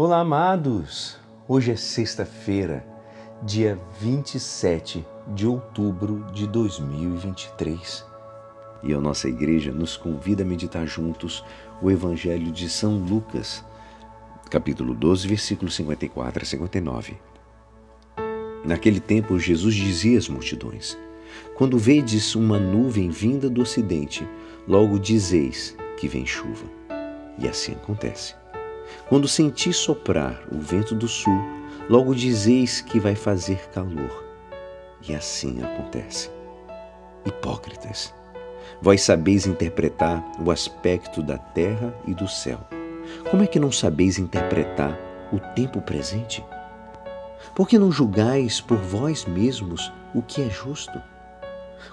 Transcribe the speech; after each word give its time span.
Olá, 0.00 0.20
amados! 0.20 1.18
Hoje 1.48 1.72
é 1.72 1.76
sexta-feira, 1.76 2.86
dia 3.42 3.76
27 4.00 5.04
de 5.34 5.44
outubro 5.44 6.24
de 6.32 6.46
2023 6.46 8.06
e 8.84 8.94
a 8.94 9.00
nossa 9.00 9.28
igreja 9.28 9.72
nos 9.72 9.96
convida 9.96 10.44
a 10.44 10.46
meditar 10.46 10.86
juntos 10.86 11.44
o 11.82 11.90
Evangelho 11.90 12.52
de 12.52 12.68
São 12.68 12.96
Lucas, 12.96 13.64
capítulo 14.48 14.94
12, 14.94 15.26
versículos 15.26 15.74
54 15.74 16.44
a 16.44 16.46
59. 16.46 17.18
Naquele 18.64 19.00
tempo, 19.00 19.36
Jesus 19.36 19.74
dizia 19.74 20.16
às 20.16 20.28
multidões: 20.28 20.96
Quando 21.56 21.76
vedes 21.76 22.36
uma 22.36 22.56
nuvem 22.56 23.10
vinda 23.10 23.50
do 23.50 23.62
ocidente, 23.62 24.24
logo 24.64 24.96
dizeis 24.96 25.76
que 25.96 26.06
vem 26.06 26.24
chuva. 26.24 26.66
E 27.36 27.48
assim 27.48 27.72
acontece. 27.72 28.36
Quando 29.08 29.28
sentis 29.28 29.76
soprar 29.76 30.42
o 30.52 30.58
vento 30.58 30.94
do 30.94 31.08
sul, 31.08 31.40
logo 31.88 32.14
dizeis 32.14 32.80
que 32.80 33.00
vai 33.00 33.14
fazer 33.14 33.68
calor. 33.70 34.24
E 35.06 35.14
assim 35.14 35.62
acontece. 35.62 36.30
Hipócritas, 37.24 38.14
vós 38.80 39.02
sabeis 39.02 39.46
interpretar 39.46 40.24
o 40.44 40.50
aspecto 40.50 41.22
da 41.22 41.38
terra 41.38 41.94
e 42.06 42.14
do 42.14 42.28
céu. 42.28 42.60
Como 43.30 43.42
é 43.42 43.46
que 43.46 43.60
não 43.60 43.72
sabeis 43.72 44.18
interpretar 44.18 44.98
o 45.32 45.38
tempo 45.54 45.80
presente? 45.80 46.44
Por 47.54 47.68
que 47.68 47.78
não 47.78 47.90
julgais 47.90 48.60
por 48.60 48.78
vós 48.78 49.24
mesmos 49.24 49.92
o 50.14 50.22
que 50.22 50.42
é 50.42 50.50
justo? 50.50 51.00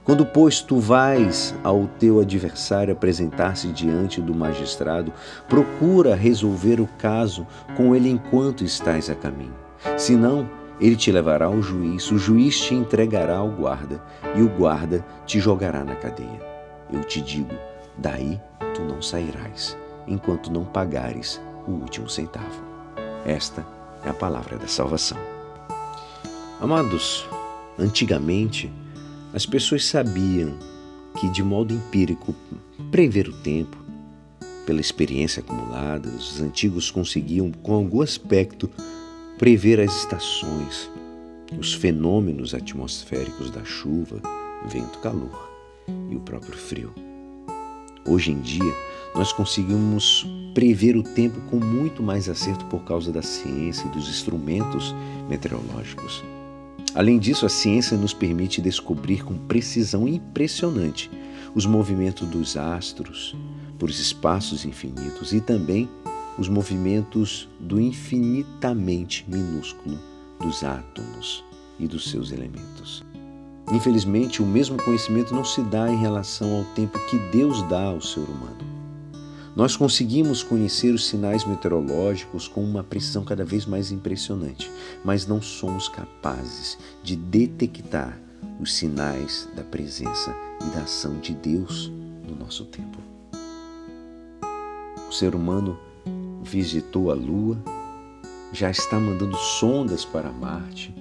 Quando, 0.04 0.26
pois, 0.26 0.62
tu 0.62 0.80
vais 0.80 1.56
ao 1.64 1.88
teu 2.00 2.20
adversário 2.20 2.94
apresentar-se 2.94 3.68
diante 3.70 4.22
do 4.22 4.34
magistrado, 4.34 5.12
procura 5.48 6.16
resolver 6.16 6.80
o 6.80 6.88
caso 6.98 7.46
com 7.76 7.96
ele 7.96 8.10
enquanto 8.10 8.64
estás 8.64 9.10
a 9.10 9.16
caminho. 9.16 9.56
Senão, 9.98 10.50
ele 10.80 10.96
te 10.96 11.12
levará 11.12 11.46
ao 11.46 11.62
juiz, 11.62 12.12
o 12.12 12.18
juiz 12.18 12.60
te 12.60 12.74
entregará 12.74 13.38
ao 13.38 13.50
guarda, 13.50 14.02
e 14.36 14.42
o 14.42 14.50
guarda 14.50 15.06
te 15.26 15.40
jogará 15.40 15.84
na 15.84 15.96
cadeia. 15.96 16.42
Eu 16.92 17.02
te 17.02 17.22
digo: 17.22 17.56
daí 17.98 18.40
tu 18.74 18.82
não 18.82 19.02
sairás, 19.02 19.78
enquanto 20.08 20.52
não 20.52 20.66
pagares 20.66 21.42
o 21.68 21.72
último 21.72 22.10
centavo. 22.10 22.64
Esta 23.26 23.66
é 24.04 24.10
a 24.10 24.14
palavra 24.14 24.58
da 24.58 24.68
salvação. 24.68 25.18
Amados, 26.60 27.28
antigamente, 27.80 28.72
as 29.36 29.46
pessoas 29.46 29.84
sabiam 29.86 30.58
que, 31.20 31.28
de 31.28 31.44
modo 31.44 31.74
empírico, 31.74 32.34
prever 32.90 33.28
o 33.28 33.34
tempo, 33.34 33.76
pela 34.66 34.80
experiência 34.80 35.42
acumulada, 35.42 36.08
os 36.08 36.40
antigos 36.40 36.90
conseguiam, 36.90 37.52
com 37.52 37.74
algum 37.74 38.02
aspecto, 38.02 38.72
prever 39.38 39.82
as 39.82 39.94
estações, 39.94 40.90
os 41.60 41.74
fenômenos 41.74 42.54
atmosféricos 42.54 43.52
da 43.52 43.64
chuva, 43.66 44.22
vento, 44.70 45.00
calor 45.00 45.52
e 46.10 46.16
o 46.16 46.22
próprio 46.22 46.58
frio. 46.58 46.94
Hoje 48.08 48.32
em 48.32 48.40
dia, 48.40 48.74
nós 49.14 49.34
conseguimos 49.34 50.26
prever 50.54 50.96
o 50.96 51.04
tempo 51.04 51.42
com 51.50 51.58
muito 51.58 52.02
mais 52.02 52.30
acerto 52.30 52.64
por 52.68 52.86
causa 52.86 53.12
da 53.12 53.22
ciência 53.22 53.86
e 53.86 53.90
dos 53.90 54.08
instrumentos 54.08 54.96
meteorológicos. 55.30 56.24
Além 56.94 57.20
disso, 57.20 57.46
a 57.46 57.50
ciência 57.50 57.98
nos 57.98 58.14
permite 58.14 58.62
descobrir 58.62 59.24
com 59.24 59.38
precisão 59.38 60.08
impressionante 60.08 61.10
os 61.54 61.66
movimentos 61.66 62.28
dos 62.28 62.56
astros 62.56 63.36
por 63.78 63.90
espaços 63.90 64.66
infinitos 64.66 65.34
e 65.34 65.42
também 65.42 65.90
os 66.38 66.48
movimentos 66.50 67.50
do 67.60 67.80
infinitamente 67.80 69.26
minúsculo 69.28 69.98
dos 70.40 70.64
átomos 70.64 71.44
e 71.80 71.88
dos 71.88 72.10
seus 72.10 72.32
elementos. 72.32 73.04
Infelizmente, 73.72 74.42
o 74.42 74.46
mesmo 74.46 74.82
conhecimento 74.82 75.34
não 75.34 75.44
se 75.44 75.62
dá 75.64 75.90
em 75.90 76.00
relação 76.00 76.58
ao 76.58 76.64
tempo 76.76 77.00
que 77.08 77.18
Deus 77.32 77.62
dá 77.64 77.84
ao 77.86 78.02
ser 78.02 78.22
humano. 78.22 78.85
Nós 79.56 79.78
conseguimos 79.78 80.44
conhecer 80.44 80.94
os 80.94 81.08
sinais 81.08 81.46
meteorológicos 81.46 82.46
com 82.46 82.62
uma 82.62 82.84
precisão 82.84 83.24
cada 83.24 83.46
vez 83.46 83.66
mais 83.66 83.90
impressionante, 83.90 84.70
mas 85.04 85.26
não 85.26 85.42
somos 85.42 85.88
capazes 85.88 86.78
de 87.02 87.16
detectar 87.16 88.20
os 88.60 88.74
sinais 88.74 89.48
da 89.56 89.64
presença 89.64 90.36
e 90.62 90.76
da 90.76 90.82
ação 90.82 91.20
de 91.20 91.34
Deus 91.34 91.90
no 92.28 92.36
nosso 92.36 92.66
tempo. 92.66 92.98
O 95.08 95.14
ser 95.14 95.34
humano 95.34 95.80
visitou 96.44 97.10
a 97.10 97.14
Lua, 97.14 97.58
já 98.52 98.70
está 98.70 99.00
mandando 99.00 99.38
sondas 99.38 100.04
para 100.04 100.34
Marte, 100.34 100.94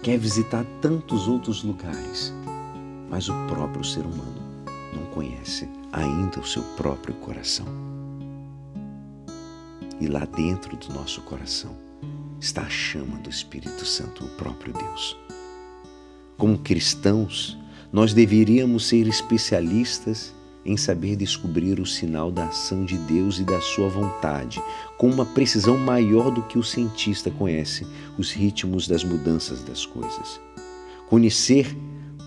quer 0.00 0.16
visitar 0.16 0.64
tantos 0.80 1.26
outros 1.26 1.64
lugares, 1.64 2.32
mas 3.10 3.28
o 3.28 3.34
próprio 3.48 3.82
ser 3.82 4.06
humano 4.06 4.46
não 4.94 5.04
conhece 5.06 5.68
ainda 5.92 6.38
o 6.38 6.46
seu 6.46 6.62
próprio 6.76 7.14
coração. 7.14 7.95
E 10.00 10.06
lá 10.06 10.24
dentro 10.26 10.76
do 10.76 10.92
nosso 10.92 11.22
coração 11.22 11.74
está 12.38 12.62
a 12.62 12.68
chama 12.68 13.16
do 13.18 13.30
Espírito 13.30 13.84
Santo, 13.84 14.24
o 14.24 14.28
próprio 14.30 14.72
Deus. 14.72 15.16
Como 16.36 16.58
cristãos, 16.58 17.56
nós 17.90 18.12
deveríamos 18.12 18.86
ser 18.86 19.06
especialistas 19.06 20.34
em 20.66 20.76
saber 20.76 21.16
descobrir 21.16 21.80
o 21.80 21.86
sinal 21.86 22.30
da 22.30 22.46
ação 22.46 22.84
de 22.84 22.98
Deus 22.98 23.38
e 23.38 23.44
da 23.44 23.60
sua 23.60 23.88
vontade, 23.88 24.60
com 24.98 25.08
uma 25.08 25.24
precisão 25.24 25.78
maior 25.78 26.30
do 26.30 26.42
que 26.42 26.58
o 26.58 26.62
cientista 26.62 27.30
conhece 27.30 27.86
os 28.18 28.32
ritmos 28.32 28.88
das 28.88 29.04
mudanças 29.04 29.62
das 29.62 29.86
coisas. 29.86 30.40
Conhecer 31.08 31.74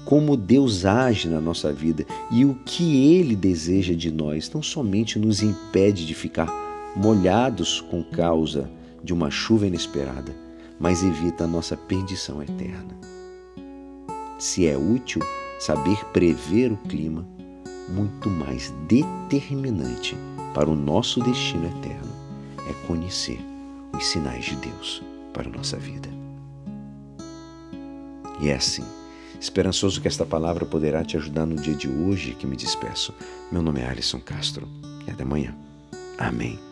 como 0.06 0.38
Deus 0.38 0.86
age 0.86 1.28
na 1.28 1.42
nossa 1.42 1.72
vida 1.72 2.06
e 2.32 2.46
o 2.46 2.56
que 2.66 3.14
Ele 3.14 3.36
deseja 3.36 3.94
de 3.94 4.10
nós 4.10 4.50
não 4.52 4.64
somente 4.64 5.20
nos 5.20 5.44
impede 5.44 6.08
de 6.08 6.16
ficar 6.16 6.69
molhados 7.00 7.80
com 7.80 8.04
causa 8.04 8.70
de 9.02 9.14
uma 9.14 9.32
chuva 9.32 9.66
inesperada, 9.66 10.36
mas 10.78 11.02
evita 11.02 11.46
a 11.46 11.48
nossa 11.48 11.78
perdição 11.78 12.44
eterna. 12.44 12.94
Se 14.38 14.68
é 14.68 14.78
útil 14.78 15.22
saber 15.62 16.04
prever 16.12 16.74
o 16.74 16.78
clima, 16.78 17.26
muito 17.88 18.30
mais 18.30 18.74
determinante 18.90 20.18
para 20.54 20.70
o 20.70 20.76
nosso 20.76 21.22
destino 21.22 21.68
eterno 21.68 22.12
é 22.70 22.74
conhecer 22.86 23.40
os 23.96 24.06
sinais 24.06 24.44
de 24.44 24.58
Deus 24.58 25.02
para 25.34 25.48
a 25.48 25.52
nossa 25.52 25.78
vida. 25.78 26.10
E 28.42 28.50
é 28.50 28.56
assim, 28.56 28.84
esperançoso 29.40 30.02
que 30.02 30.08
esta 30.10 30.26
palavra 30.26 30.66
poderá 30.66 31.06
te 31.06 31.16
ajudar 31.16 31.46
no 31.46 31.56
dia 31.56 31.76
de 31.76 31.88
hoje 31.88 32.36
que 32.36 32.46
me 32.46 32.58
despeço. 32.58 33.14
Meu 33.50 33.62
nome 33.62 33.80
é 33.80 33.88
Alisson 33.88 34.20
Castro 34.20 34.68
e 35.08 35.12
até 35.12 35.24
amanhã. 35.24 35.56
Amém. 36.18 36.69